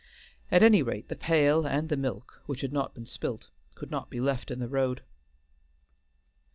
At 0.49 0.63
any 0.63 0.81
rate 0.81 1.09
the 1.09 1.15
pail 1.15 1.63
and 1.67 1.87
the 1.87 1.95
milk, 1.95 2.41
which 2.47 2.61
had 2.61 2.73
not 2.73 2.95
been 2.95 3.05
spilt, 3.05 3.51
could 3.75 3.91
not 3.91 4.09
be 4.09 4.19
left 4.19 4.49
in 4.49 4.57
the 4.57 4.67
road. 4.67 5.03